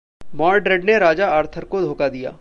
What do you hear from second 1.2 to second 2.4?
Arthur को धोका दिया।